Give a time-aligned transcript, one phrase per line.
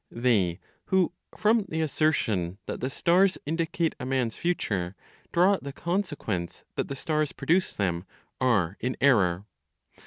[0.09, 4.95] They who, from the assertion that the stars indicate a man's future,
[5.31, 8.05] draw the consequence that the stars produce them,
[8.39, 9.45] are in error.